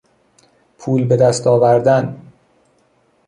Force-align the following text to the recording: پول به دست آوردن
پول 0.77 1.03
به 1.03 1.17
دست 1.17 1.47
آوردن 1.47 2.21